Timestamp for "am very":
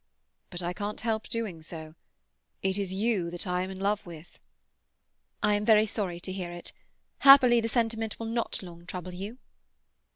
5.53-5.85